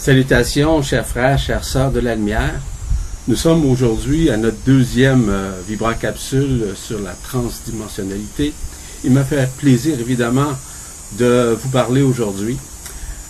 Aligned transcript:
Salutations, 0.00 0.80
chers 0.80 1.06
frères, 1.06 1.38
chères 1.38 1.62
sœurs 1.62 1.90
de 1.90 2.00
la 2.00 2.14
lumière. 2.14 2.54
Nous 3.28 3.36
sommes 3.36 3.70
aujourd'hui 3.70 4.30
à 4.30 4.38
notre 4.38 4.56
deuxième 4.64 5.28
euh, 5.28 5.92
capsule 6.00 6.68
sur 6.74 7.00
la 7.00 7.10
transdimensionnalité. 7.10 8.54
Il 9.04 9.12
m'a 9.12 9.24
fait 9.24 9.46
plaisir, 9.58 10.00
évidemment, 10.00 10.52
de 11.18 11.54
vous 11.62 11.68
parler 11.68 12.00
aujourd'hui. 12.00 12.56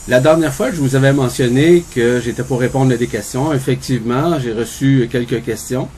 La 0.06 0.20
dernière 0.20 0.54
fois, 0.54 0.70
je 0.70 0.76
vous 0.76 0.94
avais 0.94 1.12
mentionné 1.12 1.82
que 1.92 2.20
j'étais 2.20 2.44
pour 2.44 2.60
répondre 2.60 2.94
à 2.94 2.96
des 2.96 3.08
questions. 3.08 3.52
Effectivement, 3.52 4.38
j'ai 4.38 4.52
reçu 4.52 5.08
quelques 5.10 5.42
questions. 5.42 5.88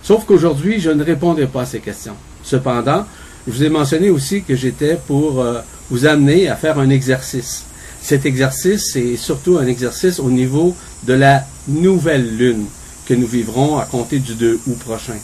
Sauf 0.00 0.26
qu'aujourd'hui, 0.26 0.78
je 0.78 0.90
ne 0.90 1.02
répondrai 1.02 1.48
pas 1.48 1.62
à 1.62 1.66
ces 1.66 1.80
questions. 1.80 2.14
Cependant, 2.44 3.04
je 3.48 3.52
vous 3.52 3.64
ai 3.64 3.68
mentionné 3.68 4.10
aussi 4.10 4.44
que 4.44 4.54
j'étais 4.54 4.96
pour 5.08 5.40
euh, 5.40 5.58
vous 5.90 6.06
amener 6.06 6.48
à 6.48 6.54
faire 6.54 6.78
un 6.78 6.88
exercice. 6.88 7.64
Cet 8.02 8.26
exercice, 8.26 8.90
c'est 8.92 9.16
surtout 9.16 9.58
un 9.58 9.66
exercice 9.66 10.18
au 10.18 10.30
niveau 10.30 10.74
de 11.04 11.12
la 11.12 11.44
nouvelle 11.68 12.36
lune 12.36 12.66
que 13.06 13.14
nous 13.14 13.26
vivrons 13.26 13.78
à 13.78 13.84
compter 13.84 14.18
du 14.18 14.34
2 14.34 14.60
août 14.66 14.78
prochain. 14.78 15.16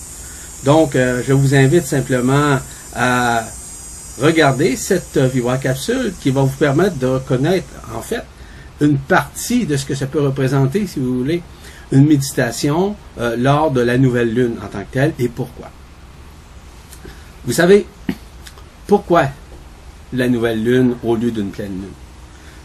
Donc, 0.64 0.96
euh, 0.96 1.22
je 1.26 1.32
vous 1.32 1.54
invite 1.54 1.84
simplement 1.84 2.58
à 2.94 3.44
regarder 4.20 4.76
cette 4.76 5.18
Vibra 5.18 5.58
capsule 5.58 6.12
qui 6.20 6.30
va 6.30 6.42
vous 6.42 6.56
permettre 6.56 6.96
de 6.96 7.06
reconnaître, 7.06 7.68
en 7.94 8.02
fait, 8.02 8.22
une 8.80 8.98
partie 8.98 9.66
de 9.66 9.76
ce 9.76 9.86
que 9.86 9.94
ça 9.94 10.06
peut 10.06 10.20
représenter, 10.20 10.86
si 10.86 11.00
vous 11.00 11.18
voulez, 11.18 11.42
une 11.92 12.06
méditation 12.06 12.96
euh, 13.18 13.36
lors 13.36 13.70
de 13.70 13.80
la 13.80 13.96
nouvelle 13.98 14.32
lune 14.34 14.56
en 14.62 14.66
tant 14.66 14.80
que 14.80 14.92
telle 14.92 15.12
et 15.18 15.28
pourquoi. 15.28 15.70
Vous 17.44 17.52
savez, 17.52 17.86
pourquoi 18.86 19.26
la 20.12 20.28
nouvelle 20.28 20.62
lune 20.62 20.96
au 21.04 21.14
lieu 21.14 21.30
d'une 21.30 21.50
pleine 21.50 21.72
lune? 21.72 22.05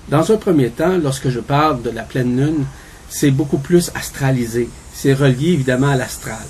Dans 0.09 0.31
un 0.31 0.37
premier 0.37 0.69
temps, 0.69 0.97
lorsque 1.01 1.29
je 1.29 1.39
parle 1.39 1.81
de 1.81 1.89
la 1.89 2.03
pleine 2.03 2.35
lune, 2.37 2.65
c'est 3.09 3.31
beaucoup 3.31 3.57
plus 3.57 3.91
astralisé. 3.95 4.69
C'est 4.93 5.13
relié 5.13 5.49
évidemment 5.49 5.89
à 5.89 5.95
l'astral. 5.95 6.45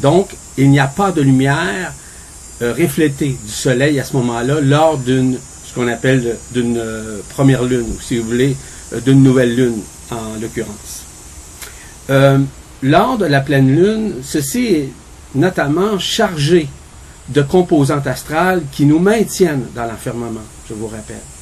Donc, 0.00 0.30
il 0.56 0.70
n'y 0.70 0.80
a 0.80 0.86
pas 0.86 1.12
de 1.12 1.20
lumière 1.20 1.92
euh, 2.62 2.72
reflétée 2.72 3.36
du 3.44 3.52
soleil 3.52 4.00
à 4.00 4.04
ce 4.04 4.16
moment-là 4.16 4.60
lors 4.60 4.98
d'une, 4.98 5.38
ce 5.64 5.74
qu'on 5.74 5.88
appelle 5.88 6.36
d'une 6.52 6.78
euh, 6.78 7.20
première 7.30 7.64
lune, 7.64 7.86
ou 7.88 8.00
si 8.00 8.18
vous 8.18 8.26
voulez, 8.28 8.56
euh, 8.92 9.00
d'une 9.00 9.22
nouvelle 9.22 9.54
lune 9.54 9.80
en 10.10 10.40
l'occurrence. 10.40 11.04
lors 12.82 13.18
de 13.18 13.26
la 13.26 13.40
pleine 13.40 13.74
lune, 13.74 14.14
ceci 14.22 14.66
est 14.66 14.88
notamment 15.34 15.98
chargé 15.98 16.68
de 17.28 17.42
composantes 17.42 18.06
astrales 18.06 18.62
qui 18.72 18.86
nous 18.86 18.98
maintiennent 18.98 19.66
dans 19.74 19.84
l'enfermement, 19.84 20.40
je 20.68 20.74
vous 20.74 20.86
rappelle. 20.86 21.37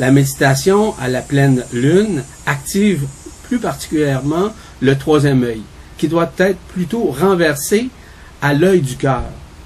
La 0.00 0.10
méditation 0.10 0.94
à 0.98 1.08
la 1.08 1.20
pleine 1.20 1.62
lune 1.74 2.22
active 2.46 3.02
plus 3.42 3.58
particulièrement 3.58 4.48
le 4.80 4.96
troisième 4.96 5.44
œil, 5.44 5.60
qui 5.98 6.08
doit 6.08 6.32
être 6.38 6.56
plutôt 6.72 7.10
renversé 7.10 7.90
à 8.40 8.54
l'œil 8.54 8.80
du 8.80 8.96
cœur. 8.96 9.24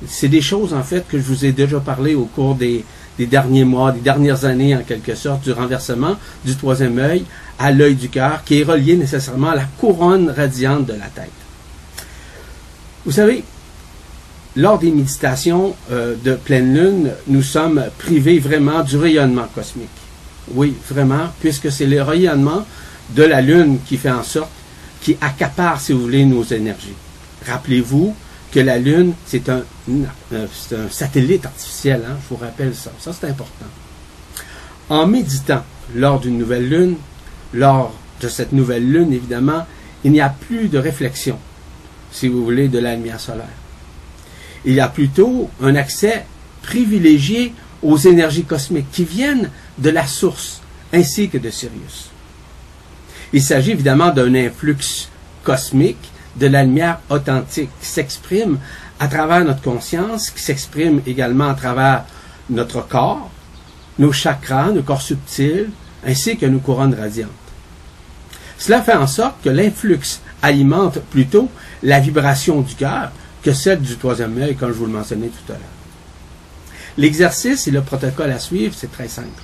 C'est 0.08 0.27
des 0.27 0.40
choses, 0.40 0.74
en 0.74 0.82
fait, 0.82 1.06
que 1.06 1.18
je 1.18 1.22
vous 1.22 1.44
ai 1.44 1.52
déjà 1.52 1.78
parlé 1.78 2.16
au 2.16 2.24
cours 2.24 2.56
des, 2.56 2.84
derniers 3.16 3.62
mois, 3.62 3.92
des 3.92 4.00
dernières 4.00 4.44
années, 4.44 4.74
en 4.74 4.82
quelque 4.82 5.14
sorte, 5.14 5.44
du 5.44 5.52
renversement 5.52 6.16
du 6.44 6.56
troisième 6.56 6.98
œil 6.98 7.24
à 7.60 7.70
l'œil 7.70 7.94
du 7.94 8.08
cœur, 8.08 8.42
qui 8.44 8.58
est 8.58 8.64
relié 8.64 8.96
nécessairement 8.96 9.50
à 9.50 9.55
la 9.55 9.66
couronne 9.78 10.30
radiante 10.30 10.86
de 10.86 10.94
la 10.94 11.06
tête. 11.14 11.30
Vous 13.06 13.12
savez, 13.12 13.44
lors 14.56 14.80
des 14.80 14.90
méditations 14.90 15.77
euh, 15.92 16.16
de 16.24 16.34
pleine 16.34 16.74
lune, 16.74 17.10
nous 17.28 17.42
sommes 17.42 17.84
privés 17.98 18.40
vraiment 18.40 18.82
du 18.82 18.96
rayonnement 18.96 19.46
cosmique. 19.55 20.03
Oui, 20.53 20.75
vraiment, 20.91 21.28
puisque 21.41 21.70
c'est 21.73 21.87
le 21.87 22.03
rayonnement 22.03 22.67
de 23.11 23.23
la 23.23 23.41
Lune 23.41 23.78
qui 23.87 23.97
fait 23.97 24.11
en 24.11 24.23
sorte, 24.23 24.51
qui 25.01 25.17
accapare, 25.20 25.81
si 25.81 25.92
vous 25.92 26.03
voulez, 26.03 26.25
nos 26.25 26.45
énergies. 26.45 26.95
Rappelez-vous 27.47 28.14
que 28.53 28.61
la 28.61 28.78
Lune, 28.78 29.14
c'est 29.27 29.48
un, 29.48 29.62
un, 29.91 30.89
satellite 30.91 31.46
artificiel, 31.46 32.02
hein, 32.07 32.17
je 32.23 32.35
vous 32.35 32.41
rappelle 32.41 32.74
ça. 32.74 32.92
Ça, 32.98 33.13
c'est 33.13 33.29
important. 33.29 33.67
En 34.89 35.07
méditant 35.07 35.63
lors 35.95 36.20
d'une 36.20 36.39
nouvelle 36.39 36.68
Lune, 36.68 36.97
lors 37.52 37.92
de 38.20 38.29
cette 38.29 38.52
nouvelle 38.52 38.91
Lune, 38.91 39.13
évidemment, 39.13 39.67
il 40.05 40.13
n'y 40.13 40.20
a 40.20 40.29
plus 40.29 40.68
de 40.68 40.79
réflexion, 40.79 41.39
si 42.13 42.29
vous 42.29 42.45
voulez, 42.45 42.68
de 42.68 42.79
la 42.79 42.95
lumière 42.95 43.20
solaire. 43.20 43.48
Il 44.64 44.74
y 44.74 44.80
a 44.80 44.89
plutôt 44.89 45.51
un 45.63 45.74
accès 45.74 46.24
privilégié 46.63 47.52
aux 47.83 47.98
énergies 47.98 48.45
cosmiques 48.45 48.91
qui 48.91 49.05
viennent 49.05 49.51
de 49.79 49.90
la 49.90 50.07
source 50.07 50.61
ainsi 50.92 51.29
que 51.29 51.39
de 51.39 51.51
Sirius. 51.51 52.11
Il 53.33 53.42
s'agit 53.42 53.73
évidemment 53.73 54.11
d'un 54.11 54.35
influx 54.35 55.08
cosmique 55.42 56.11
de 56.36 56.46
la 56.46 56.64
lumière 56.64 57.01
authentique 57.11 57.70
qui 57.80 57.86
s'exprime 57.86 58.58
à 59.01 59.08
travers 59.08 59.45
notre 59.45 59.62
conscience, 59.62 60.30
qui 60.30 60.42
s'exprime 60.42 61.01
également 61.07 61.48
à 61.48 61.55
travers 61.55 62.05
notre 62.51 62.86
corps, 62.86 63.30
nos 63.98 64.12
chakras, 64.12 64.70
nos 64.70 64.83
corps 64.83 65.02
subtils, 65.02 65.70
ainsi 66.06 66.36
que 66.36 66.46
nos 66.46 66.58
couronnes 66.58 66.95
radiantes. 66.95 67.30
Cela 68.58 68.83
fait 68.83 68.95
en 68.95 69.06
sorte 69.06 69.42
que 69.42 69.51
l'influx 69.51 70.20
alimente 70.42 71.01
plutôt 71.11 71.51
la 71.83 72.01
vibration 72.01 72.61
du 72.61 72.74
cœur 72.74 73.11
que 73.42 73.52
celle 73.52 73.80
du 73.80 73.96
troisième 73.96 74.41
œil, 74.41 74.56
comme 74.56 74.73
je 74.73 74.79
vous 74.79 74.86
le 74.86 74.92
mentionnais 74.92 75.29
tout 75.29 75.52
à 75.52 75.56
l'heure. 75.56 75.68
L'exercice 76.96 77.67
et 77.67 77.70
le 77.70 77.83
protocole 77.83 78.30
à 78.30 78.39
suivre, 78.39 78.74
c'est 78.77 78.91
très 78.91 79.08
simple. 79.08 79.42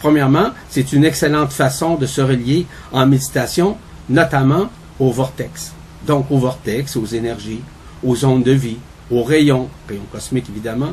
Premièrement, 0.00 0.50
c'est 0.68 0.92
une 0.92 1.04
excellente 1.04 1.52
façon 1.52 1.96
de 1.96 2.06
se 2.06 2.20
relier 2.20 2.66
en 2.92 3.06
méditation, 3.06 3.76
notamment 4.08 4.70
au 5.00 5.10
vortex. 5.10 5.72
Donc 6.06 6.30
au 6.30 6.38
vortex, 6.38 6.96
aux 6.96 7.06
énergies, 7.06 7.60
aux 8.04 8.24
ondes 8.24 8.44
de 8.44 8.52
vie, 8.52 8.78
aux 9.10 9.22
rayons, 9.22 9.68
rayons 9.88 10.06
cosmiques 10.12 10.48
évidemment. 10.48 10.92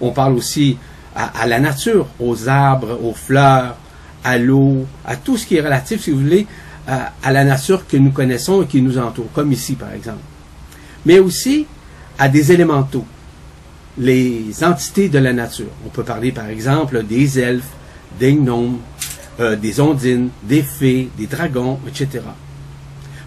On 0.00 0.10
parle 0.10 0.34
aussi 0.34 0.76
à, 1.14 1.46
la 1.46 1.60
nature, 1.60 2.08
aux 2.18 2.48
arbres, 2.48 2.98
aux 3.02 3.12
fleurs, 3.12 3.76
à 4.24 4.38
l'eau, 4.38 4.86
à 5.04 5.16
tout 5.16 5.36
ce 5.36 5.46
qui 5.46 5.56
est 5.56 5.60
relatif, 5.60 6.02
si 6.02 6.10
vous 6.10 6.20
voulez, 6.20 6.46
à, 6.88 7.32
la 7.32 7.44
nature 7.44 7.86
que 7.86 7.96
nous 7.96 8.10
connaissons 8.10 8.62
et 8.62 8.66
qui 8.66 8.82
nous 8.82 8.98
entoure, 8.98 9.30
comme 9.32 9.52
ici 9.52 9.74
par 9.74 9.92
exemple. 9.92 10.22
Mais 11.06 11.18
aussi 11.18 11.66
à 12.18 12.28
des 12.28 12.52
élémentaux, 12.52 13.06
les 13.98 14.52
entités 14.62 15.08
de 15.08 15.18
la 15.18 15.32
nature. 15.32 15.70
On 15.86 15.90
peut 15.90 16.02
parler 16.02 16.32
par 16.32 16.46
exemple 16.46 17.04
des 17.04 17.38
elfes, 17.38 17.70
des 18.18 18.34
gnomes, 18.34 18.78
euh, 19.40 19.56
des 19.56 19.80
ondines, 19.80 20.30
des 20.42 20.62
fées, 20.62 21.08
des 21.16 21.26
dragons, 21.26 21.78
etc. 21.86 22.20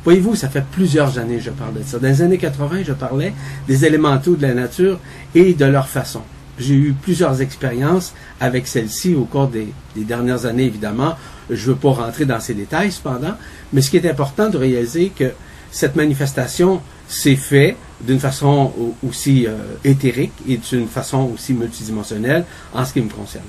Voyez-vous, 0.03 0.35
ça 0.35 0.50
fait 0.50 0.63
plusieurs 0.72 1.18
années 1.18 1.38
que 1.38 1.44
je 1.44 1.50
parle 1.50 1.73
de 1.73 1.84
ça. 1.84 1.97
Dans 1.97 2.07
les 2.07 2.22
années 2.22 2.38
80, 2.38 2.84
je 2.85 2.94
parlais 2.94 3.34
des 3.68 3.85
élémentaux 3.85 4.35
de 4.35 4.44
la 4.44 4.53
nature 4.53 5.00
et 5.34 5.53
de 5.53 5.66
leur 5.66 5.88
façon. 5.90 6.22
J'ai 6.59 6.75
eu 6.75 6.94
plusieurs 6.94 7.41
expériences 7.41 8.13
avec 8.40 8.68
celles-ci 8.68 9.16
au 9.16 9.25
cours 9.25 9.47
des, 9.47 9.68
des, 9.95 10.03
dernières 10.03 10.45
années, 10.45 10.66
évidemment. 10.66 11.16
Je 11.50 11.69
ne 11.69 11.74
veux 11.74 11.79
pas 11.79 11.91
rentrer 11.91 12.25
dans 12.25 12.40
ces 12.40 12.53
détails, 12.53 12.91
cependant, 12.91 13.34
mais 13.74 13.81
ce 13.81 13.90
qui 13.90 13.97
est 13.97 14.09
important 14.09 14.50
de 14.50 14.57
réaliser 14.57 15.09
que 15.09 15.31
cette 15.72 15.95
manifestation 15.95 16.81
s'est 17.07 17.35
faite 17.35 17.75
d'une 18.01 18.19
façon 18.19 18.72
aussi 19.06 19.47
euh, 19.47 19.57
éthérique 19.84 20.34
et 20.47 20.57
d'une 20.57 20.88
façon 20.88 21.31
aussi 21.34 21.53
multidimensionnelle 21.53 22.45
en 22.74 22.85
ce 22.85 22.94
qui 22.94 23.01
me 23.01 23.09
concerne. 23.09 23.44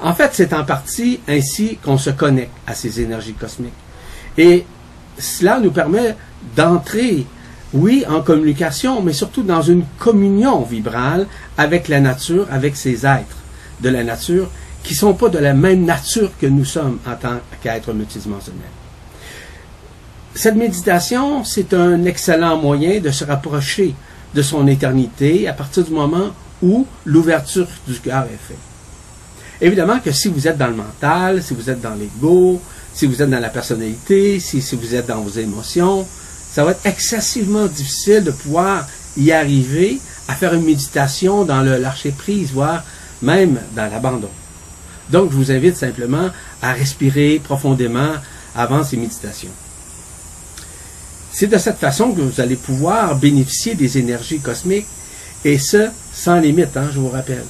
En 0.00 0.14
fait, 0.14 0.30
c'est 0.32 0.52
en 0.52 0.64
partie 0.64 1.20
ainsi 1.28 1.76
qu'on 1.82 1.98
se 1.98 2.10
connecte 2.10 2.52
à 2.66 2.74
ces 2.74 3.00
énergies 3.00 3.34
cosmiques. 3.34 3.72
Et 4.36 4.64
cela 5.18 5.58
nous 5.58 5.72
permet 5.72 6.16
d'entrer, 6.54 7.26
oui, 7.72 8.04
en 8.08 8.22
communication, 8.22 9.02
mais 9.02 9.12
surtout 9.12 9.42
dans 9.42 9.62
une 9.62 9.84
communion 9.98 10.62
vibrale 10.62 11.26
avec 11.56 11.88
la 11.88 12.00
nature, 12.00 12.46
avec 12.50 12.76
ces 12.76 13.04
êtres 13.04 13.36
de 13.80 13.88
la 13.88 14.04
nature 14.04 14.48
qui 14.84 14.94
ne 14.94 14.98
sont 14.98 15.14
pas 15.14 15.28
de 15.28 15.38
la 15.38 15.54
même 15.54 15.84
nature 15.84 16.30
que 16.40 16.46
nous 16.46 16.64
sommes 16.64 16.98
en 17.06 17.16
tant 17.16 17.40
qu'êtres 17.60 17.92
multidimensionnels. 17.92 18.62
Cette 20.34 20.54
méditation, 20.54 21.42
c'est 21.42 21.74
un 21.74 22.04
excellent 22.04 22.56
moyen 22.58 23.00
de 23.00 23.10
se 23.10 23.24
rapprocher 23.24 23.94
de 24.34 24.42
son 24.42 24.68
éternité 24.68 25.48
à 25.48 25.52
partir 25.52 25.84
du 25.84 25.90
moment 25.90 26.28
où 26.62 26.86
l'ouverture 27.04 27.66
du 27.88 27.98
cœur 27.98 28.24
est 28.24 28.46
faite. 28.46 28.67
Évidemment 29.60 29.98
que 29.98 30.12
si 30.12 30.28
vous 30.28 30.46
êtes 30.46 30.56
dans 30.56 30.68
le 30.68 30.76
mental, 30.76 31.42
si 31.42 31.54
vous 31.54 31.68
êtes 31.68 31.80
dans 31.80 31.94
l'ego, 31.94 32.60
si 32.94 33.06
vous 33.06 33.22
êtes 33.22 33.30
dans 33.30 33.40
la 33.40 33.48
personnalité, 33.48 34.38
si, 34.40 34.60
vous 34.76 34.94
êtes 34.94 35.06
dans 35.06 35.20
vos 35.20 35.38
émotions, 35.38 36.06
ça 36.50 36.64
va 36.64 36.72
être 36.72 36.86
excessivement 36.86 37.66
difficile 37.66 38.24
de 38.24 38.30
pouvoir 38.30 38.86
y 39.16 39.32
arriver 39.32 40.00
à 40.28 40.34
faire 40.34 40.54
une 40.54 40.64
méditation 40.64 41.44
dans 41.44 41.62
le 41.62 41.76
lâcher 41.76 42.10
prise, 42.10 42.52
voire 42.52 42.84
même 43.22 43.58
dans 43.74 43.90
l'abandon. 43.90 44.30
Donc, 45.10 45.30
je 45.32 45.36
vous 45.36 45.50
invite 45.50 45.76
simplement 45.76 46.30
à 46.62 46.72
respirer 46.72 47.40
profondément 47.42 48.12
avant 48.54 48.84
ces 48.84 48.96
méditations. 48.96 49.50
C'est 51.32 51.46
de 51.46 51.58
cette 51.58 51.78
façon 51.78 52.12
que 52.12 52.20
vous 52.20 52.40
allez 52.40 52.56
pouvoir 52.56 53.16
bénéficier 53.16 53.74
des 53.74 53.98
énergies 53.98 54.40
cosmiques, 54.40 54.86
et 55.44 55.58
ce, 55.58 55.88
sans 56.12 56.40
limite, 56.40 56.76
hein, 56.76 56.88
je 56.92 56.98
vous 56.98 57.08
rappelle. 57.08 57.44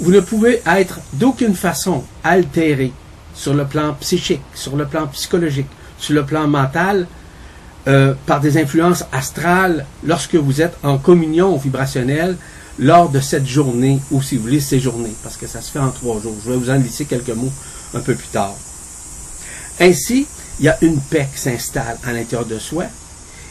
Vous 0.00 0.10
ne 0.10 0.20
pouvez 0.20 0.62
être 0.66 1.00
d'aucune 1.12 1.54
façon 1.54 2.04
altéré 2.24 2.92
sur 3.34 3.52
le 3.52 3.66
plan 3.66 3.92
psychique, 4.00 4.40
sur 4.54 4.76
le 4.76 4.86
plan 4.86 5.06
psychologique, 5.08 5.68
sur 5.98 6.14
le 6.14 6.24
plan 6.24 6.46
mental, 6.46 7.06
euh, 7.86 8.14
par 8.26 8.40
des 8.40 8.58
influences 8.58 9.04
astrales 9.12 9.84
lorsque 10.04 10.36
vous 10.36 10.62
êtes 10.62 10.76
en 10.82 10.96
communion 10.98 11.56
vibrationnelle 11.56 12.36
lors 12.78 13.10
de 13.10 13.20
cette 13.20 13.46
journée, 13.46 14.00
ou 14.10 14.22
si 14.22 14.36
vous 14.36 14.44
voulez, 14.44 14.60
ces 14.60 14.80
journées, 14.80 15.12
parce 15.22 15.36
que 15.36 15.46
ça 15.46 15.60
se 15.60 15.70
fait 15.70 15.78
en 15.78 15.90
trois 15.90 16.18
jours. 16.20 16.34
Je 16.44 16.50
vais 16.50 16.56
vous 16.56 16.70
en 16.70 16.76
laisser 16.76 17.04
quelques 17.04 17.28
mots 17.30 17.52
un 17.92 18.00
peu 18.00 18.14
plus 18.14 18.28
tard. 18.28 18.54
Ainsi, 19.80 20.26
il 20.58 20.64
y 20.64 20.68
a 20.68 20.78
une 20.80 20.98
paix 20.98 21.28
qui 21.34 21.40
s'installe 21.40 21.98
à 22.04 22.12
l'intérieur 22.12 22.46
de 22.46 22.58
soi 22.58 22.84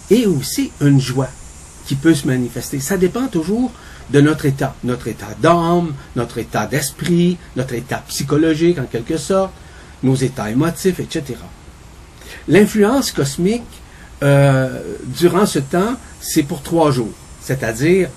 et 0.10 0.25
aussi 0.25 0.72
une 0.81 1.00
joie 1.00 1.30
qui 1.86 1.95
peut 1.95 2.16
se 2.16 2.25
manifester. 2.25 2.80
Ça 2.80 2.98
dépend 2.98 3.28
toujours 3.28 3.72
de 4.11 4.21
notre 4.21 4.45
état, 4.45 4.75
notre 4.83 5.07
état 5.07 5.29
d'âme, 5.41 5.94
notre 6.15 6.38
état 6.39 6.65
d'esprit, 6.65 7.38
notre 7.56 7.73
état 7.73 8.03
psychologique 8.07 8.79
en 8.79 8.85
quelque 8.85 9.17
sorte, 9.17 9.51
nos 10.03 10.15
états 10.15 10.50
émotifs, 10.50 11.00
etc. 11.00 11.35
L'influence 12.47 13.11
cosmique 13.11 13.63
euh, 14.23 14.81
durant 15.06 15.45
ce 15.45 15.59
temps, 15.59 15.95
c'est 16.19 16.44
pour 16.44 16.61
trois 16.61 16.91
jours, 16.91 17.13
c'est-à-dire 17.41 18.09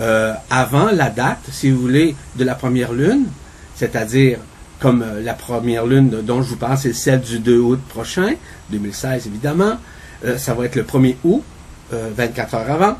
euh, 0.00 0.34
avant 0.50 0.90
la 0.90 1.10
date, 1.10 1.40
si 1.50 1.70
vous 1.70 1.80
voulez, 1.80 2.14
de 2.36 2.44
la 2.44 2.54
première 2.54 2.92
lune, 2.92 3.26
c'est-à-dire 3.74 4.38
comme 4.80 5.02
euh, 5.02 5.22
la 5.22 5.34
première 5.34 5.86
lune 5.86 6.10
dont 6.22 6.42
je 6.42 6.50
vous 6.50 6.56
parle, 6.56 6.76
c'est 6.76 6.92
celle 6.92 7.20
du 7.20 7.38
2 7.38 7.58
août 7.58 7.80
prochain, 7.88 8.34
2016 8.70 9.26
évidemment, 9.26 9.78
ça 10.38 10.54
va 10.54 10.64
être 10.64 10.76
le 10.76 10.82
1er 10.82 11.16
août, 11.24 11.42
24 11.92 12.54
heures 12.54 12.70
avant, 12.70 12.98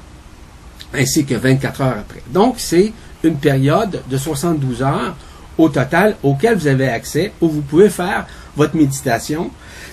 ainsi 0.95 1.25
que 1.25 1.35
24 1.35 1.81
heures 1.81 1.99
après. 1.99 2.23
Donc, 2.31 2.57
c'est 2.59 2.93
une 3.23 3.37
période 3.37 4.03
de 4.09 4.17
72 4.17 4.83
heures 4.83 5.17
au 5.59 5.69
total 5.69 6.17
auquel 6.23 6.57
vous 6.57 6.67
avez 6.67 6.89
accès, 6.89 7.33
où 7.41 7.49
vous 7.49 7.63
pouvez 7.63 7.89
faire 7.89 8.27
votre 8.57 8.77
méditation 8.77 9.51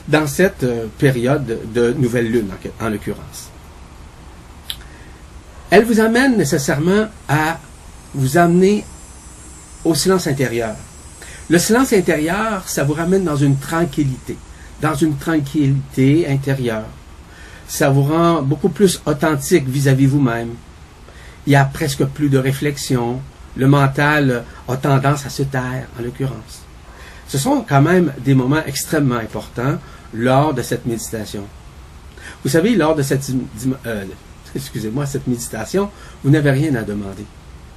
dans 0.08 0.28
cette 0.28 0.64
euh, 0.64 0.88
période 0.98 1.60
de 1.74 1.94
nouvelle 1.94 2.30
lune, 2.30 2.50
en, 2.82 2.90
l'occurrence. 2.90 3.50
Elle 5.70 5.86
vous 5.86 6.00
amène 6.00 6.38
nécessairement 6.38 7.08
à 7.28 7.60
vous 8.14 8.38
amener 8.38 8.84
au 9.84 9.96
silence 9.96 10.28
intérieur. 10.28 10.76
Le 11.50 11.58
silence 11.58 11.94
intérieur, 11.94 12.64
ça 12.68 12.84
vous 12.84 12.94
ramène 12.94 13.24
dans 13.24 13.36
une 13.36 13.58
tranquillité, 13.58 14.38
dans 14.82 14.96
une 14.96 15.16
tranquillité 15.16 16.28
intérieure. 16.30 16.86
Ça 17.68 17.90
vous 17.90 18.04
rend 18.04 18.42
beaucoup 18.42 18.70
plus 18.70 19.02
authentique 19.06 19.68
vis-à-vis 19.68 20.06
vous-même. 20.06 20.50
Il 21.46 21.54
y 21.54 21.56
a 21.56 21.66
presque 21.66 22.06
plus 22.06 22.30
de 22.30 22.38
réflexion. 22.38 23.20
Le 23.56 23.68
mental 23.68 24.44
a 24.68 24.78
tendance 24.78 25.26
à 25.26 25.30
se 25.30 25.44
taire, 25.44 25.88
en 26.00 26.04
l'occurrence. 26.04 26.64
Ce 27.28 27.38
sont 27.38 27.66
quand 27.68 27.82
même 27.82 28.14
des 28.20 28.34
moments 28.34 28.64
extrêmement 28.66 29.16
importants 29.16 29.78
lors 30.14 30.54
de 30.54 30.62
cette 30.62 30.86
méditation. 30.86 31.44
Vous 32.44 32.50
savez, 32.50 32.76
lors 32.76 32.96
de 32.96 33.04
cette, 33.04 33.30
euh, 33.86 34.06
excusez-moi, 34.56 35.06
cette 35.06 35.28
méditation, 35.28 35.90
vous 36.24 36.30
n'avez 36.30 36.52
rien 36.52 36.76
à 36.76 36.84
demander. 36.84 37.26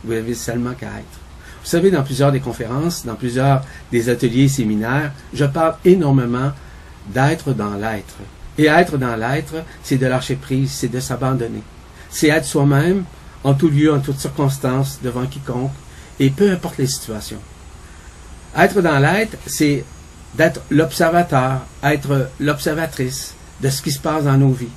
Vous 0.05 0.13
avez 0.13 0.35
seulement 0.35 0.75
qu'à 0.75 0.87
être. 0.87 1.21
Vous 1.63 1.71
savez, 1.71 1.91
dans 1.91 2.03
plusieurs 2.03 2.33
des 2.33 2.41
conférences, 2.41 3.05
dans 3.05 3.17
plusieurs 3.17 3.65
des 3.91 4.09
ateliers 4.09 4.45
et 4.45 4.49
séminaires, 4.49 5.13
je 5.35 5.45
parle 5.45 5.77
énormément 5.85 6.53
d'être 7.13 7.53
dans 7.53 7.75
l'être. 7.75 8.17
Et 8.59 8.67
être 8.67 8.99
dans 8.99 9.17
l'être, 9.17 9.65
c'est 9.83 9.99
de 9.99 10.07
lâcher 10.07 10.37
prise, 10.37 10.71
c'est 10.71 10.89
de 10.89 11.01
s'abandonner. 11.01 11.63
C'est 12.09 12.29
être 12.29 12.45
soi-même 12.45 13.05
en 13.47 13.55
tout 13.55 13.69
lieu, 13.69 13.95
en 13.95 14.01
toutes 14.01 14.19
circonstances, 14.19 14.99
devant 15.05 15.25
quiconque, 15.25 15.71
et 16.19 16.31
peu 16.31 16.51
importe 16.51 16.79
les 16.79 16.89
situations. 16.89 17.39
Être 18.57 18.83
dans 18.83 18.99
l'être, 18.99 19.37
c'est 19.47 19.85
d'être 20.35 20.63
l'observateur, 20.69 21.61
être 21.85 22.29
l'observatrice 22.41 23.35
de 23.63 23.71
ce 23.71 23.83
qui 23.83 23.93
se 23.93 24.01
passe 24.01 24.25
dans 24.25 24.37
nos 24.37 24.51
vies. 24.51 24.75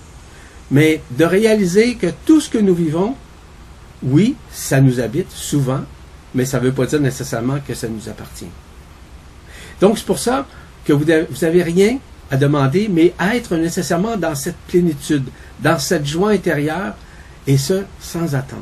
Mais 0.69 1.01
de 1.09 1.25
réaliser 1.25 1.95
que 1.95 2.13
tout 2.27 2.39
ce 2.39 2.47
que 2.47 2.59
nous 2.59 2.75
vivons, 2.75 3.15
oui, 4.03 4.35
ça 4.51 4.79
nous 4.81 4.99
habite 4.99 5.31
souvent, 5.31 5.81
mais 6.35 6.45
ça 6.45 6.59
ne 6.59 6.65
veut 6.65 6.71
pas 6.71 6.85
dire 6.85 7.01
nécessairement 7.01 7.57
que 7.67 7.73
ça 7.73 7.87
nous 7.87 8.07
appartient. 8.07 8.51
Donc 9.81 9.97
c'est 9.97 10.05
pour 10.05 10.19
ça 10.19 10.45
que 10.85 10.93
vous 10.93 11.05
n'avez 11.05 11.63
rien 11.63 11.97
à 12.29 12.37
demander, 12.37 12.87
mais 12.87 13.15
être 13.33 13.55
nécessairement 13.55 14.15
dans 14.15 14.35
cette 14.35 14.57
plénitude, 14.67 15.27
dans 15.59 15.79
cette 15.79 16.05
joie 16.05 16.29
intérieure, 16.29 16.93
et 17.49 17.57
ce, 17.57 17.83
sans 17.99 18.35
attente, 18.35 18.59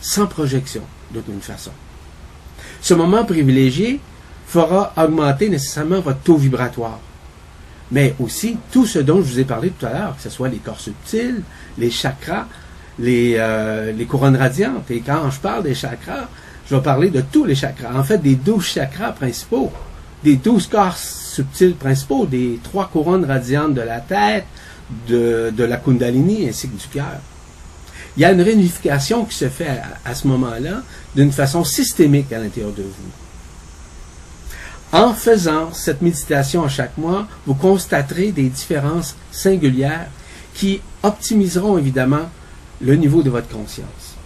sans 0.00 0.26
projection, 0.26 0.80
toute 1.12 1.42
façon. 1.42 1.72
Ce 2.80 2.94
moment 2.94 3.24
privilégié, 3.24 4.00
fera 4.46 4.94
augmenter 4.96 5.50
nécessairement 5.50 6.00
votre 6.00 6.20
taux 6.20 6.38
vibratoire. 6.38 6.98
Mais 7.92 8.14
aussi 8.18 8.56
tout 8.72 8.86
ce 8.86 8.98
dont 8.98 9.18
je 9.18 9.32
vous 9.32 9.40
ai 9.40 9.44
parlé 9.44 9.70
tout 9.70 9.84
à 9.84 9.90
l'heure, 9.90 10.16
que 10.16 10.22
ce 10.22 10.30
soit 10.30 10.48
les 10.48 10.56
corps 10.56 10.80
subtils, 10.80 11.42
les 11.76 11.90
chakras, 11.90 12.46
les, 12.98 13.34
euh, 13.36 13.92
les 13.92 14.06
couronnes 14.06 14.36
radiantes. 14.36 14.90
Et 14.90 15.00
quand 15.00 15.30
je 15.30 15.38
parle 15.38 15.64
des 15.64 15.74
chakras, 15.74 16.28
je 16.68 16.74
vais 16.74 16.82
parler 16.82 17.10
de 17.10 17.20
tous 17.20 17.44
les 17.44 17.54
chakras. 17.54 17.94
En 17.94 18.04
fait, 18.04 18.18
des 18.18 18.36
douze 18.36 18.64
chakras 18.64 19.12
principaux, 19.12 19.70
des 20.24 20.36
douze 20.36 20.66
corps 20.66 20.96
subtils 20.96 21.74
principaux, 21.74 22.24
des 22.24 22.58
trois 22.64 22.88
couronnes 22.88 23.26
radiantes 23.26 23.74
de 23.74 23.82
la 23.82 24.00
tête, 24.00 24.46
de 25.08 25.64
la 25.64 25.76
kundalini 25.76 26.48
ainsi 26.48 26.68
que 26.70 26.76
du 26.76 26.88
cœur. 26.88 27.20
Il 28.16 28.22
y 28.22 28.24
a 28.24 28.32
une 28.32 28.42
réunification 28.42 29.24
qui 29.24 29.36
se 29.36 29.48
fait 29.48 29.80
à 30.04 30.14
ce 30.14 30.26
moment-là 30.26 30.82
d'une 31.14 31.32
façon 31.32 31.64
systémique 31.64 32.32
à 32.32 32.38
l'intérieur 32.38 32.72
de 32.72 32.82
vous. 32.82 33.10
En 34.92 35.14
faisant 35.14 35.72
cette 35.72 36.02
méditation 36.02 36.64
à 36.64 36.68
chaque 36.68 36.98
mois, 36.98 37.28
vous 37.46 37.54
constaterez 37.54 38.32
des 38.32 38.48
différences 38.48 39.14
singulières 39.30 40.08
qui 40.54 40.80
optimiseront 41.02 41.78
évidemment 41.78 42.28
le 42.80 42.96
niveau 42.96 43.22
de 43.22 43.30
votre 43.30 43.48
conscience. 43.48 44.16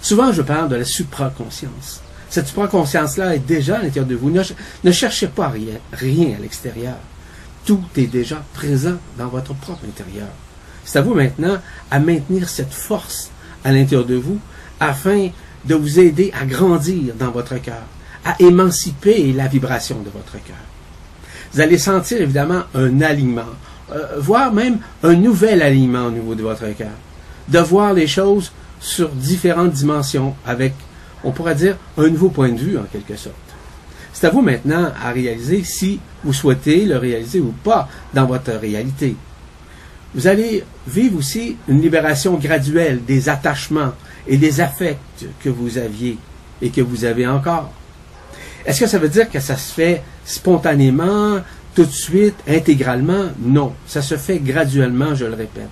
Souvent, 0.00 0.32
je 0.32 0.42
parle 0.42 0.68
de 0.68 0.76
la 0.76 0.84
supraconscience. 0.84 2.00
Cette 2.30 2.48
supraconscience-là 2.48 3.36
est 3.36 3.46
déjà 3.46 3.76
à 3.76 3.82
l'intérieur 3.82 4.06
de 4.06 4.16
vous. 4.16 4.30
Ne, 4.30 4.92
cherchez 4.92 5.28
pas 5.28 5.48
rien, 5.48 5.74
rien 5.92 6.34
à 6.36 6.40
l'extérieur. 6.40 6.96
Tout 7.64 7.82
est 7.96 8.06
déjà 8.06 8.42
présent 8.54 8.96
dans 9.16 9.28
votre 9.28 9.54
propre 9.54 9.84
intérieur. 9.86 10.28
C'est 10.88 11.00
à 11.00 11.02
vous 11.02 11.12
maintenant 11.12 11.58
à 11.90 11.98
maintenir 11.98 12.48
cette 12.48 12.72
force 12.72 13.30
à 13.62 13.72
l'intérieur 13.72 14.06
de 14.06 14.14
vous 14.14 14.38
afin 14.80 15.28
de 15.66 15.74
vous 15.74 16.00
aider 16.00 16.32
à 16.32 16.46
grandir 16.46 17.12
dans 17.14 17.30
votre 17.30 17.60
cœur, 17.60 17.82
à 18.24 18.40
émanciper 18.40 19.34
la 19.34 19.48
vibration 19.48 19.96
de 19.96 20.08
votre 20.08 20.42
cœur. 20.42 20.56
Vous 21.52 21.60
allez 21.60 21.76
sentir 21.76 22.22
évidemment 22.22 22.62
un 22.74 23.02
alignement, 23.02 23.52
euh, 23.92 24.18
voire 24.18 24.50
même 24.50 24.78
un 25.02 25.12
nouvel 25.12 25.60
alignement 25.60 26.06
au 26.06 26.10
niveau 26.10 26.34
de 26.34 26.42
votre 26.42 26.74
cœur. 26.74 26.96
De 27.48 27.58
voir 27.58 27.92
les 27.92 28.06
choses 28.06 28.50
sur 28.80 29.10
différentes 29.10 29.72
dimensions 29.72 30.34
avec, 30.46 30.72
on 31.22 31.32
pourrait 31.32 31.54
dire, 31.54 31.76
un 31.98 32.08
nouveau 32.08 32.30
point 32.30 32.48
de 32.48 32.58
vue 32.58 32.78
en 32.78 32.84
quelque 32.84 33.16
sorte. 33.16 33.34
C'est 34.14 34.26
à 34.26 34.30
vous 34.30 34.40
maintenant 34.40 34.90
à 35.04 35.10
réaliser 35.10 35.64
si 35.64 36.00
vous 36.24 36.32
souhaitez 36.32 36.86
le 36.86 36.96
réaliser 36.96 37.40
ou 37.40 37.52
pas 37.62 37.90
dans 38.14 38.24
votre 38.24 38.52
réalité. 38.52 39.16
Vous 40.14 40.26
allez 40.26 40.64
vivre 40.88 41.18
aussi 41.18 41.56
une 41.68 41.80
libération 41.80 42.34
graduelle 42.34 43.04
des 43.04 43.28
attachements 43.28 43.92
et 44.26 44.36
des 44.36 44.60
affects 44.60 45.26
que 45.42 45.48
vous 45.48 45.78
aviez 45.78 46.18
et 46.60 46.70
que 46.70 46.80
vous 46.80 47.04
avez 47.04 47.26
encore. 47.26 47.70
Est-ce 48.66 48.80
que 48.80 48.86
ça 48.86 48.98
veut 48.98 49.08
dire 49.08 49.30
que 49.30 49.40
ça 49.40 49.56
se 49.56 49.72
fait 49.72 50.02
spontanément, 50.24 51.38
tout 51.74 51.84
de 51.84 51.90
suite, 51.90 52.34
intégralement? 52.48 53.26
Non, 53.40 53.72
ça 53.86 54.02
se 54.02 54.16
fait 54.16 54.38
graduellement, 54.38 55.14
je 55.14 55.24
le 55.24 55.34
répète. 55.34 55.70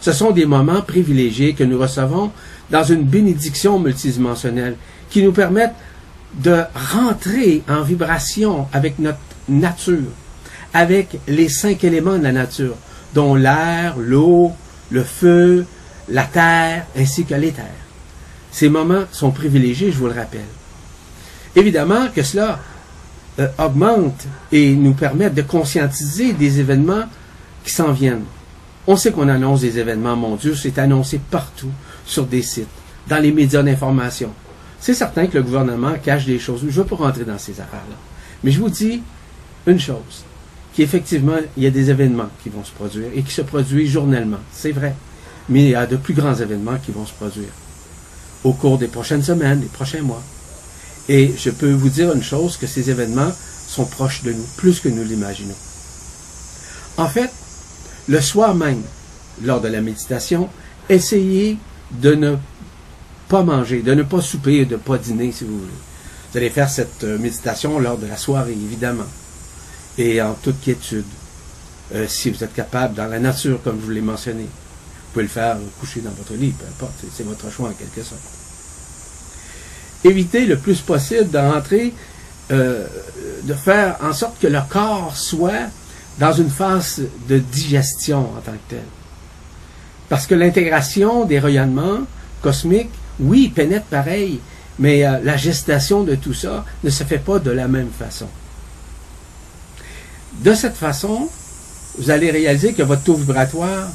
Ce 0.00 0.12
sont 0.12 0.30
des 0.30 0.46
moments 0.46 0.80
privilégiés 0.80 1.54
que 1.54 1.64
nous 1.64 1.78
recevons 1.78 2.30
dans 2.70 2.84
une 2.84 3.02
bénédiction 3.02 3.78
multidimensionnelle 3.78 4.76
qui 5.10 5.22
nous 5.22 5.32
permettent 5.32 5.74
de 6.34 6.62
rentrer 6.94 7.62
en 7.68 7.82
vibration 7.82 8.68
avec 8.72 8.98
notre 8.98 9.18
nature, 9.48 10.10
avec 10.72 11.18
les 11.26 11.48
cinq 11.48 11.82
éléments 11.84 12.16
de 12.16 12.22
la 12.22 12.32
nature, 12.32 12.76
dont 13.14 13.34
l'air, 13.34 13.96
l'eau, 13.98 14.52
le 14.90 15.04
feu, 15.04 15.66
la 16.08 16.24
terre, 16.24 16.86
ainsi 16.96 17.24
que 17.24 17.34
l'éther. 17.34 17.64
Ces 18.52 18.68
moments 18.68 19.04
sont 19.12 19.30
privilégiés, 19.30 19.92
je 19.92 19.98
vous 19.98 20.06
le 20.06 20.12
rappelle. 20.12 20.40
Évidemment 21.54 22.08
que 22.14 22.22
cela 22.22 22.58
euh, 23.38 23.48
augmente 23.58 24.26
et 24.52 24.74
nous 24.74 24.94
permet 24.94 25.30
de 25.30 25.42
conscientiser 25.42 26.32
des 26.32 26.60
événements 26.60 27.04
qui 27.64 27.72
s'en 27.72 27.92
viennent. 27.92 28.24
On 28.86 28.96
sait 28.96 29.12
qu'on 29.12 29.28
annonce 29.28 29.60
des 29.60 29.78
événements 29.78 30.16
mondiaux, 30.16 30.54
c'est 30.54 30.78
annoncé 30.78 31.20
partout 31.30 31.70
sur 32.04 32.26
des 32.26 32.42
sites, 32.42 32.66
dans 33.08 33.18
les 33.18 33.30
médias 33.30 33.62
d'information. 33.62 34.30
C'est 34.80 34.94
certain 34.94 35.26
que 35.26 35.36
le 35.36 35.44
gouvernement 35.44 35.92
cache 36.02 36.24
des 36.24 36.38
choses. 36.38 36.60
Je 36.60 36.66
ne 36.66 36.70
veux 36.70 36.84
pas 36.84 36.96
rentrer 36.96 37.24
dans 37.24 37.38
ces 37.38 37.52
affaires-là. 37.52 37.96
Mais 38.42 38.50
je 38.50 38.58
vous 38.58 38.70
dis 38.70 39.02
une 39.66 39.78
chose, 39.78 40.24
qu'effectivement, 40.74 41.36
il 41.56 41.62
y 41.62 41.66
a 41.66 41.70
des 41.70 41.90
événements 41.90 42.28
qui 42.42 42.48
vont 42.48 42.64
se 42.64 42.72
produire 42.72 43.08
et 43.14 43.22
qui 43.22 43.32
se 43.32 43.42
produisent 43.42 43.90
journellement. 43.90 44.38
C'est 44.52 44.72
vrai. 44.72 44.94
Mais 45.48 45.64
il 45.64 45.70
y 45.70 45.74
a 45.74 45.86
de 45.86 45.96
plus 45.96 46.14
grands 46.14 46.34
événements 46.34 46.78
qui 46.84 46.92
vont 46.92 47.06
se 47.06 47.12
produire 47.12 47.50
au 48.44 48.52
cours 48.52 48.78
des 48.78 48.88
prochaines 48.88 49.22
semaines, 49.22 49.60
des 49.60 49.66
prochains 49.66 50.02
mois. 50.02 50.22
Et 51.08 51.34
je 51.36 51.50
peux 51.50 51.72
vous 51.72 51.88
dire 51.88 52.12
une 52.12 52.22
chose, 52.22 52.56
que 52.56 52.66
ces 52.66 52.90
événements 52.90 53.32
sont 53.66 53.84
proches 53.84 54.22
de 54.22 54.32
nous, 54.32 54.46
plus 54.56 54.80
que 54.80 54.88
nous 54.88 55.02
l'imaginons. 55.02 55.54
En 56.96 57.08
fait, 57.08 57.30
le 58.08 58.20
soir 58.20 58.54
même, 58.54 58.82
lors 59.42 59.60
de 59.60 59.68
la 59.68 59.80
méditation, 59.80 60.48
essayez 60.88 61.58
de 61.92 62.14
ne 62.14 62.36
pas 63.28 63.42
manger, 63.42 63.82
de 63.82 63.94
ne 63.94 64.02
pas 64.02 64.20
souper, 64.20 64.64
de 64.64 64.74
ne 64.74 64.80
pas 64.80 64.98
dîner 64.98 65.32
si 65.32 65.44
vous 65.44 65.58
voulez. 65.58 65.72
Vous 66.30 66.38
allez 66.38 66.50
faire 66.50 66.68
cette 66.68 67.04
euh, 67.04 67.18
méditation 67.18 67.78
lors 67.78 67.98
de 67.98 68.06
la 68.06 68.16
soirée, 68.16 68.52
évidemment, 68.52 69.06
et 70.00 70.22
en 70.22 70.34
toute 70.34 70.60
quiétude. 70.60 71.04
Euh, 71.94 72.06
si 72.08 72.30
vous 72.30 72.42
êtes 72.42 72.54
capable, 72.54 72.94
dans 72.94 73.06
la 73.06 73.18
nature, 73.18 73.60
comme 73.62 73.78
je 73.80 73.84
vous 73.84 73.90
l'ai 73.90 74.00
mentionné, 74.00 74.44
vous 74.44 75.12
pouvez 75.12 75.24
le 75.24 75.28
faire 75.28 75.56
coucher 75.78 76.00
dans 76.00 76.10
votre 76.10 76.34
lit, 76.34 76.50
peu 76.50 76.64
importe, 76.66 76.94
c'est 77.14 77.26
votre 77.26 77.50
choix 77.50 77.68
en 77.68 77.72
quelque 77.72 78.02
sorte. 78.02 78.20
Évitez 80.04 80.46
le 80.46 80.56
plus 80.56 80.80
possible 80.80 81.28
d'entrer, 81.28 81.92
euh, 82.50 82.86
de 83.42 83.54
faire 83.54 83.98
en 84.02 84.12
sorte 84.12 84.40
que 84.40 84.46
le 84.46 84.60
corps 84.68 85.14
soit 85.16 85.68
dans 86.18 86.32
une 86.32 86.50
phase 86.50 87.02
de 87.28 87.38
digestion 87.38 88.20
en 88.20 88.40
tant 88.40 88.52
que 88.52 88.70
tel. 88.70 88.84
Parce 90.08 90.26
que 90.26 90.34
l'intégration 90.34 91.24
des 91.24 91.38
rayonnements 91.38 92.00
cosmiques, 92.40 92.90
oui, 93.18 93.52
pénètre 93.54 93.86
pareil, 93.86 94.40
mais 94.78 95.04
euh, 95.04 95.18
la 95.22 95.36
gestation 95.36 96.04
de 96.04 96.14
tout 96.14 96.34
ça 96.34 96.64
ne 96.82 96.90
se 96.90 97.04
fait 97.04 97.18
pas 97.18 97.38
de 97.38 97.50
la 97.50 97.68
même 97.68 97.90
façon. 97.90 98.28
De 100.40 100.54
cette 100.54 100.76
façon, 100.76 101.28
vous 101.98 102.10
allez 102.10 102.30
réaliser 102.30 102.72
que 102.72 102.82
votre 102.82 103.02
taux 103.02 103.14
vibratoire 103.14 103.88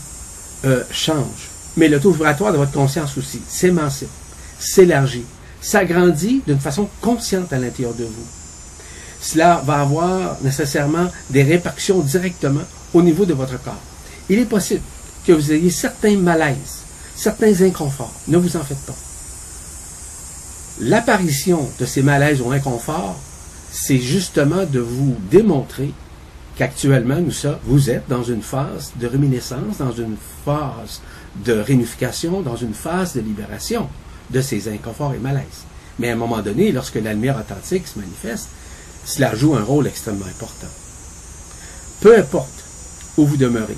euh, 0.65 0.83
change. 0.91 1.49
Mais 1.75 1.87
le 1.87 1.99
taux 1.99 2.11
vibratoire 2.11 2.53
de 2.53 2.57
votre 2.57 2.71
conscience 2.71 3.17
aussi 3.17 3.41
s'émancipe, 3.47 4.09
s'élargit, 4.59 5.25
s'agrandit 5.59 6.43
d'une 6.45 6.59
façon 6.59 6.87
consciente 7.01 7.51
à 7.51 7.57
l'intérieur 7.57 7.95
de 7.95 8.03
vous. 8.03 8.27
Cela 9.19 9.63
va 9.65 9.81
avoir 9.81 10.37
nécessairement 10.43 11.09
des 11.31 11.41
répercussions 11.41 11.99
directement 12.01 12.61
au 12.93 13.01
niveau 13.01 13.25
de 13.25 13.33
votre 13.33 13.59
corps. 13.63 13.81
Il 14.29 14.37
est 14.37 14.45
possible 14.45 14.83
que 15.25 15.31
vous 15.31 15.51
ayez 15.51 15.71
certains 15.71 16.15
malaises, 16.15 16.83
certains 17.15 17.59
inconforts. 17.63 18.13
Ne 18.27 18.37
vous 18.37 18.55
en 18.55 18.63
faites 18.63 18.85
pas. 18.85 18.93
L'apparition 20.81 21.67
de 21.79 21.85
ces 21.85 22.03
malaises 22.03 22.39
ou 22.39 22.51
inconforts, 22.51 23.17
c'est 23.71 23.99
justement 23.99 24.63
de 24.65 24.79
vous 24.79 25.15
démontrer 25.31 25.91
qu'actuellement, 26.55 27.19
nous 27.19 27.33
vous 27.65 27.89
êtes 27.89 28.07
dans 28.07 28.23
une 28.23 28.41
phase 28.41 28.93
de 28.99 29.07
réminiscence, 29.07 29.77
dans 29.79 29.91
une 29.91 30.15
phase 30.45 31.01
de 31.45 31.53
réunification, 31.53 32.41
dans 32.41 32.55
une 32.55 32.73
phase 32.73 33.13
de 33.13 33.21
libération 33.21 33.89
de 34.29 34.41
ces 34.41 34.67
inconforts 34.69 35.13
et 35.13 35.19
malaises. 35.19 35.65
Mais 35.99 36.09
à 36.09 36.13
un 36.13 36.17
moment 36.17 36.41
donné, 36.41 36.71
lorsque 36.71 36.95
la 36.95 37.13
lumière 37.13 37.37
authentique 37.37 37.87
se 37.87 37.99
manifeste, 37.99 38.49
cela 39.05 39.35
joue 39.35 39.55
un 39.55 39.63
rôle 39.63 39.87
extrêmement 39.87 40.25
important. 40.25 40.67
Peu 42.01 42.17
importe 42.17 42.63
où 43.17 43.25
vous 43.25 43.37
demeurez, 43.37 43.77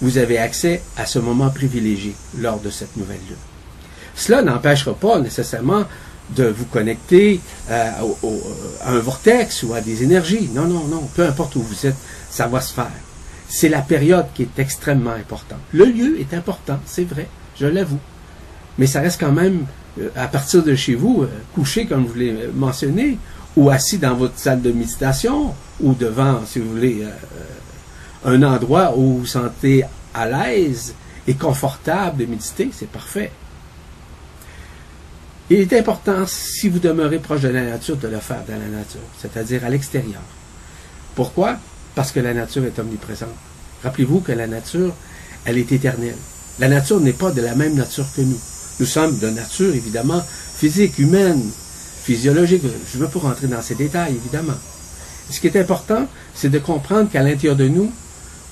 vous 0.00 0.18
avez 0.18 0.38
accès 0.38 0.82
à 0.96 1.06
ce 1.06 1.18
moment 1.18 1.50
privilégié 1.50 2.14
lors 2.38 2.60
de 2.60 2.70
cette 2.70 2.96
nouvelle 2.96 3.20
lune. 3.28 3.36
Cela 4.14 4.42
n'empêchera 4.42 4.94
pas 4.94 5.18
nécessairement 5.18 5.84
de 6.30 6.44
vous 6.44 6.64
connecter 6.66 7.40
euh, 7.70 7.90
à 8.82 8.90
un 8.90 8.98
vortex 8.98 9.62
ou 9.62 9.74
à 9.74 9.80
des 9.80 10.02
énergies. 10.02 10.50
Non, 10.54 10.66
non, 10.66 10.86
non. 10.86 11.08
Peu 11.14 11.26
importe 11.26 11.56
où 11.56 11.62
vous 11.62 11.86
êtes, 11.86 11.96
ça 12.30 12.46
va 12.46 12.60
se 12.60 12.72
faire. 12.72 12.90
C'est 13.48 13.68
la 13.68 13.82
période 13.82 14.26
qui 14.34 14.42
est 14.42 14.58
extrêmement 14.58 15.12
importante. 15.12 15.60
Le 15.72 15.84
lieu 15.84 16.20
est 16.20 16.34
important, 16.34 16.78
c'est 16.86 17.04
vrai, 17.04 17.28
je 17.58 17.66
l'avoue. 17.66 18.00
Mais 18.78 18.86
ça 18.86 19.00
reste 19.00 19.20
quand 19.20 19.32
même, 19.32 19.66
euh, 20.00 20.08
à 20.16 20.26
partir 20.26 20.62
de 20.62 20.74
chez 20.74 20.94
vous, 20.94 21.22
euh, 21.22 21.28
couché, 21.54 21.86
comme 21.86 22.06
vous 22.06 22.14
l'avez 22.14 22.48
mentionné, 22.54 23.18
ou 23.56 23.70
assis 23.70 23.98
dans 23.98 24.14
votre 24.14 24.38
salle 24.38 24.62
de 24.62 24.72
méditation, 24.72 25.54
ou 25.80 25.94
devant, 25.94 26.40
si 26.44 26.58
vous 26.58 26.70
voulez, 26.70 27.06
un 28.24 28.42
endroit 28.42 28.96
où 28.96 29.02
vous 29.02 29.18
vous 29.18 29.26
sentez 29.26 29.84
à 30.12 30.26
l'aise 30.26 30.94
et 31.28 31.34
confortable 31.34 32.16
de 32.16 32.26
méditer, 32.26 32.70
c'est 32.72 32.88
parfait. 32.88 33.30
Il 35.50 35.58
est 35.58 35.72
important, 35.74 36.24
si 36.26 36.70
vous 36.70 36.78
demeurez 36.78 37.18
proche 37.18 37.42
de 37.42 37.48
la 37.48 37.64
nature, 37.64 37.96
de 37.96 38.08
le 38.08 38.18
faire 38.18 38.42
dans 38.48 38.58
la 38.58 38.78
nature, 38.78 39.00
c'est-à-dire 39.20 39.64
à, 39.64 39.68
l'extérieur. 39.68 40.22
Pourquoi? 41.14 41.58
Parce 41.94 42.12
que 42.12 42.20
la 42.20 42.32
nature 42.32 42.64
est 42.64 42.78
omniprésente. 42.78 43.28
Rappelez-vous 43.82 44.20
que 44.20 44.32
la 44.32 44.46
nature, 44.46 44.94
elle 45.44 45.58
est 45.58 45.70
éternelle. 45.70 46.16
La 46.58 46.68
nature 46.68 46.98
n'est 47.00 47.12
pas 47.12 47.30
de 47.30 47.42
la 47.42 47.54
même 47.54 47.74
nature 47.74 48.06
que 48.16 48.22
nous. 48.22 48.40
Nous 48.80 48.86
sommes 48.86 49.18
de 49.18 49.28
nature, 49.28 49.74
évidemment, 49.74 50.22
physique, 50.56 50.98
humaine, 50.98 51.42
physiologique. 52.02 52.62
Je 52.90 52.98
ne 52.98 53.04
veux 53.04 53.10
pas 53.10 53.18
rentrer 53.20 53.46
dans 53.46 53.60
ces 53.60 53.74
détails, 53.74 54.14
évidemment. 54.14 54.56
Ce 55.30 55.40
qui 55.40 55.46
est 55.48 55.56
important, 55.60 56.06
c'est 56.34 56.48
de 56.48 56.58
comprendre 56.58 57.10
qu'à 57.10 57.22
l'intérieur 57.22 57.56
de 57.56 57.68
nous, 57.68 57.92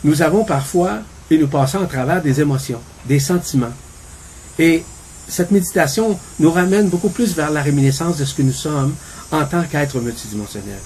nous 0.04 0.20
avons 0.20 0.44
parfois, 0.44 0.99
et 1.30 1.38
nous 1.38 1.49
passons 1.49 1.82
à 1.82 1.87
travers 1.87 2.20
des 2.22 2.42
émotions, 2.42 2.80
des 3.06 3.18
sentiments. 3.18 3.72
Et 4.58 4.84
cette 5.29 5.50
méditation 5.50 6.19
nous 6.38 6.50
ramène 6.50 6.88
beaucoup 6.88 7.09
plus 7.09 7.35
vers 7.35 7.50
la 7.50 7.62
réminiscence 7.62 8.19
de 8.19 8.25
ce 8.25 8.35
que 8.35 8.43
nous 8.43 8.52
sommes 8.52 8.95
en 9.31 9.45
tant 9.45 9.62
qu'être 9.64 10.00
multidimensionnel. 10.00 10.79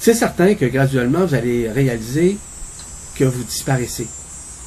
C'est 0.00 0.14
certain 0.14 0.54
que 0.54 0.64
graduellement, 0.64 1.26
vous 1.26 1.34
allez 1.34 1.70
réaliser 1.70 2.38
que 3.16 3.24
vous 3.24 3.44
disparaissez. 3.44 4.08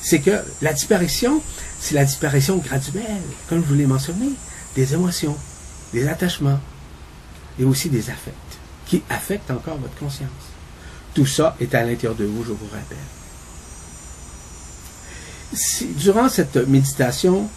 C'est 0.01 0.19
que 0.19 0.43
la 0.61 0.73
disparition, 0.73 1.41
c'est 1.79 1.95
la 1.95 2.05
disparition 2.05 2.57
graduelle, 2.57 3.23
comme 3.49 3.61
je 3.61 3.67
vous 3.67 3.73
l'ai 3.73 3.87
mentionné, 3.87 4.29
des 4.75 4.93
émotions, 4.93 5.35
des 5.91 6.07
attachements 6.07 6.59
et 7.59 7.63
aussi 7.63 7.89
des 7.89 8.09
affects, 8.09 8.33
qui 8.85 9.01
affectent 9.09 9.51
encore 9.51 9.77
votre 9.77 9.95
conscience. 9.95 10.29
Tout 11.13 11.25
ça 11.25 11.55
est 11.59 11.73
à 11.73 11.83
l'intérieur 11.83 12.15
de 12.15 12.25
vous, 12.25 12.43
je 12.43 12.51
vous 12.51 12.67
rappelle. 12.71 12.97
Si, 15.53 15.85
durant 15.97 16.29
cette 16.29 16.55
méditation, 16.67 17.49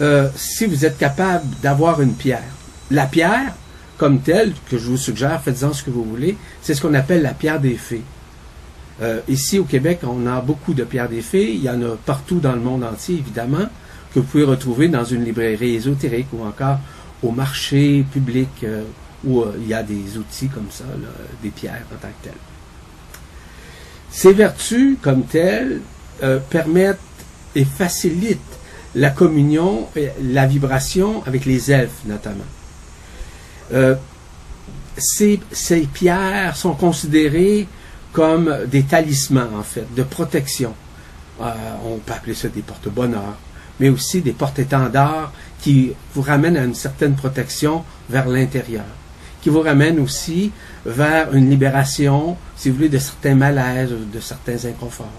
euh, 0.00 0.28
si 0.36 0.66
vous 0.66 0.84
êtes 0.84 0.98
capable 0.98 1.46
d'avoir 1.62 2.02
une 2.02 2.12
pierre. 2.12 2.42
La 2.90 3.06
pierre, 3.06 3.54
comme 3.96 4.20
telle, 4.20 4.52
que 4.70 4.76
je 4.76 4.90
vous 4.90 4.98
suggère, 4.98 5.40
faites-en 5.42 5.72
ce 5.72 5.82
que 5.82 5.90
vous 5.90 6.04
voulez, 6.04 6.36
c'est 6.60 6.74
ce 6.74 6.82
qu'on 6.82 6.94
appelle 6.94 7.22
la 7.22 7.32
pierre 7.32 7.60
des 7.60 7.76
fées. 7.76 8.02
Euh, 9.00 9.20
ici 9.28 9.58
au 9.58 9.64
Québec, 9.64 10.00
on 10.02 10.26
a 10.26 10.40
beaucoup 10.40 10.74
de 10.74 10.84
pierres 10.84 11.08
des 11.08 11.22
fées. 11.22 11.52
Il 11.52 11.62
y 11.62 11.70
en 11.70 11.82
a 11.82 11.96
partout 12.04 12.40
dans 12.40 12.52
le 12.52 12.60
monde 12.60 12.84
entier, 12.84 13.16
évidemment, 13.16 13.66
que 14.12 14.20
vous 14.20 14.26
pouvez 14.26 14.44
retrouver 14.44 14.88
dans 14.88 15.04
une 15.04 15.24
librairie 15.24 15.74
ésotérique 15.74 16.28
ou 16.32 16.44
encore 16.44 16.78
au 17.22 17.30
marché 17.30 18.04
public 18.12 18.48
euh, 18.64 18.82
où 19.24 19.44
il 19.58 19.66
y 19.66 19.74
a 19.74 19.82
des 19.82 20.18
outils 20.18 20.48
comme 20.48 20.68
ça, 20.70 20.84
des 21.42 21.48
pierres 21.48 21.84
en 21.92 21.96
tant 21.96 22.08
que 22.08 22.24
telles. 22.24 22.32
Ces 24.10 24.34
vertus, 24.34 24.98
comme 25.00 25.24
telles, 25.24 25.80
permettent 26.48 26.98
et 27.54 27.64
facilitent 27.64 28.56
la 28.96 29.10
communion, 29.10 29.88
la 30.22 30.46
vibration 30.46 31.22
avec 31.26 31.44
les 31.44 31.70
elfes 31.70 32.04
notamment. 32.06 32.44
Euh, 33.72 33.94
ces, 34.96 35.38
pierres 35.92 36.56
sont 36.56 36.72
considérées 36.72 37.68
comme 38.12 38.64
des 38.66 38.84
talismans, 38.84 39.54
en 39.54 39.62
fait, 39.62 39.86
de 39.94 40.02
protection. 40.02 40.74
Euh, 41.42 41.52
on 41.84 41.98
peut 41.98 42.14
appeler 42.14 42.34
ça 42.34 42.48
des 42.48 42.62
porte-bonheur, 42.62 43.36
mais 43.78 43.90
aussi 43.90 44.22
des 44.22 44.32
porte-étendards 44.32 45.32
qui 45.60 45.92
vous 46.14 46.22
ramènent 46.22 46.56
à 46.56 46.64
une 46.64 46.74
certaine 46.74 47.14
protection 47.14 47.84
vers 48.08 48.26
l'intérieur, 48.26 48.86
qui 49.42 49.50
vous 49.50 49.60
ramènent 49.60 50.00
aussi 50.00 50.52
vers 50.86 51.34
une 51.34 51.50
libération, 51.50 52.38
si 52.56 52.70
vous 52.70 52.76
voulez, 52.76 52.88
de 52.88 52.98
certains 52.98 53.34
malaises, 53.34 53.90
de 53.90 54.20
certains 54.20 54.64
inconforts. 54.64 55.12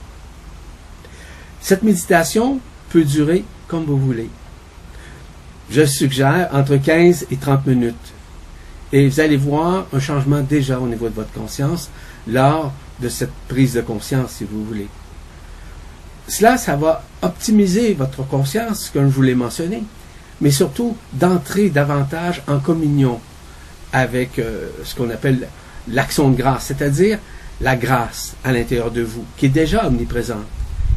Cette 1.61 1.83
méditation 1.83 2.59
peut 2.89 3.03
durer 3.03 3.43
comme 3.67 3.85
vous 3.85 3.97
voulez. 3.97 4.29
Je 5.69 5.85
suggère 5.85 6.49
entre 6.53 6.77
15 6.77 7.27
et 7.29 7.37
30 7.37 7.67
minutes. 7.67 7.95
Et 8.93 9.07
vous 9.07 9.19
allez 9.19 9.35
voir 9.35 9.85
un 9.91 9.99
changement 9.99 10.41
déjà 10.41 10.79
au 10.79 10.87
niveau 10.87 11.09
de 11.09 11.13
votre 11.13 11.33
conscience 11.33 11.89
lors 12.25 12.71
de 13.01 13.09
cette 13.09 13.33
prise 13.47 13.73
de 13.73 13.81
conscience, 13.81 14.31
si 14.31 14.45
vous 14.45 14.63
voulez. 14.63 14.87
Cela, 16.27 16.57
ça 16.57 16.75
va 16.75 17.03
optimiser 17.21 17.93
votre 17.93 18.25
conscience, 18.27 18.89
comme 18.93 19.09
je 19.09 19.15
vous 19.15 19.21
l'ai 19.21 19.35
mentionné, 19.35 19.83
mais 20.41 20.51
surtout 20.51 20.95
d'entrer 21.13 21.69
davantage 21.69 22.43
en 22.47 22.59
communion 22.59 23.19
avec 23.91 24.39
euh, 24.39 24.69
ce 24.83 24.95
qu'on 24.95 25.09
appelle 25.09 25.47
l'action 25.89 26.29
de 26.29 26.35
grâce, 26.35 26.65
c'est-à-dire 26.65 27.19
la 27.61 27.75
grâce 27.75 28.35
à 28.43 28.51
l'intérieur 28.51 28.91
de 28.91 29.01
vous, 29.01 29.25
qui 29.37 29.47
est 29.47 29.49
déjà 29.49 29.87
omniprésente, 29.87 30.45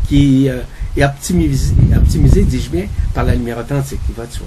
qui 0.08 0.48
euh, 0.48 0.60
et 0.96 1.04
optimisé, 1.04 2.42
dis-je 2.42 2.70
bien, 2.70 2.86
par 3.14 3.24
la 3.24 3.34
lumière 3.34 3.58
authentique 3.58 4.00
qui 4.06 4.12
va 4.12 4.26
de 4.26 4.32
soi. 4.32 4.46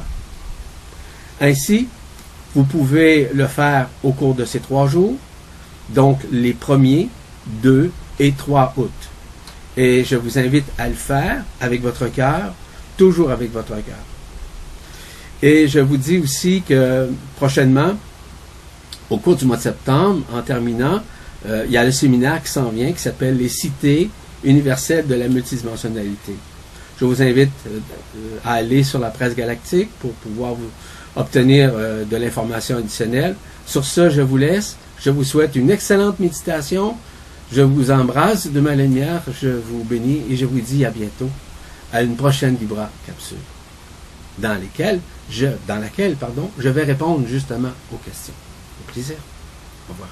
Ainsi, 1.41 1.87
vous 2.55 2.63
pouvez 2.63 3.29
le 3.33 3.47
faire 3.47 3.87
au 4.03 4.11
cours 4.11 4.35
de 4.35 4.45
ces 4.45 4.59
trois 4.59 4.87
jours, 4.87 5.15
donc 5.89 6.19
les 6.31 6.53
premiers, 6.53 7.09
2 7.61 7.91
et 8.19 8.31
3 8.31 8.73
août. 8.77 8.91
Et 9.75 10.03
je 10.03 10.15
vous 10.15 10.37
invite 10.37 10.65
à 10.77 10.87
le 10.87 10.93
faire 10.93 11.43
avec 11.59 11.81
votre 11.81 12.07
cœur, 12.07 12.53
toujours 12.97 13.31
avec 13.31 13.51
votre 13.51 13.73
cœur. 13.73 14.03
Et 15.41 15.67
je 15.67 15.79
vous 15.79 15.97
dis 15.97 16.19
aussi 16.19 16.61
que 16.61 17.09
prochainement, 17.37 17.93
au 19.09 19.17
cours 19.17 19.35
du 19.35 19.45
mois 19.45 19.57
de 19.57 19.63
septembre, 19.63 20.21
en 20.33 20.41
terminant, 20.41 21.01
euh, 21.45 21.65
il 21.65 21.71
y 21.71 21.77
a 21.77 21.83
le 21.83 21.91
séminaire 21.91 22.41
qui 22.41 22.49
s'en 22.49 22.69
vient 22.69 22.91
qui 22.93 23.01
s'appelle 23.01 23.37
Les 23.37 23.49
cités 23.49 24.09
universelles 24.43 25.07
de 25.07 25.15
la 25.15 25.27
multidimensionnalité. 25.27 26.35
Je 26.99 27.05
vous 27.05 27.21
invite 27.21 27.51
euh, 27.67 27.79
à 28.45 28.53
aller 28.53 28.83
sur 28.83 28.99
la 28.99 29.09
presse 29.09 29.35
galactique 29.35 29.89
pour 29.99 30.11
pouvoir 30.13 30.53
vous 30.53 30.69
obtenir 31.15 31.71
euh, 31.73 32.05
de 32.05 32.17
l'information 32.17 32.77
additionnelle. 32.77 33.35
Sur 33.65 33.85
ce, 33.85 34.09
je 34.09 34.21
vous 34.21 34.37
laisse. 34.37 34.77
Je 34.99 35.09
vous 35.09 35.23
souhaite 35.23 35.55
une 35.55 35.69
excellente 35.71 36.19
méditation. 36.19 36.95
Je 37.51 37.61
vous 37.61 37.91
embrasse 37.91 38.47
de 38.47 38.59
ma 38.59 38.75
lumière. 38.75 39.21
Je 39.41 39.49
vous 39.49 39.83
bénis 39.83 40.23
et 40.29 40.35
je 40.35 40.45
vous 40.45 40.61
dis 40.61 40.85
à 40.85 40.91
bientôt 40.91 41.29
à 41.91 42.01
une 42.01 42.15
prochaine 42.15 42.57
Libra 42.59 42.89
capsule 43.05 43.37
dans 44.37 44.57
je, 45.29 45.47
dans 45.67 45.79
laquelle, 45.79 46.15
pardon, 46.15 46.49
je 46.57 46.69
vais 46.69 46.83
répondre 46.83 47.27
justement 47.27 47.71
aux 47.91 47.97
questions. 47.97 48.33
Au 48.81 48.91
plaisir. 48.91 49.17
Au 49.89 49.93
revoir. 49.93 50.09